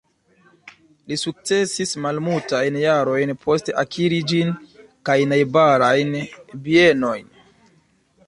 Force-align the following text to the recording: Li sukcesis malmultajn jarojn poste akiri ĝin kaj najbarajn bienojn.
Li 1.09 1.15
sukcesis 1.23 1.91
malmultajn 2.05 2.79
jarojn 2.83 3.33
poste 3.43 3.75
akiri 3.83 4.19
ĝin 4.31 4.49
kaj 5.11 5.17
najbarajn 5.33 6.17
bienojn. 6.69 7.29